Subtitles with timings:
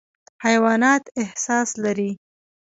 [0.45, 2.11] حیوانات احساس لري.